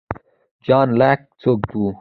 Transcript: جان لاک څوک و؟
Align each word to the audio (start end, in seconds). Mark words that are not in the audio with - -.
جان 0.65 0.87
لاک 0.99 1.19
څوک 1.41 1.61
و؟ 1.79 1.83